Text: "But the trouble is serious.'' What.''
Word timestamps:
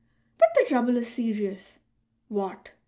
"But 0.39 0.47
the 0.55 0.65
trouble 0.65 0.97
is 0.97 1.09
serious.'' 1.13 1.77
What.'' 2.27 2.71